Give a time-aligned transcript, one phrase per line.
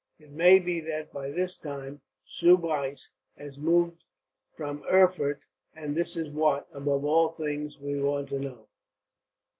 [0.17, 4.05] It may be that by this time Soubise has moved
[4.57, 8.67] from Erfurt; and this is what, above all things, we want to know.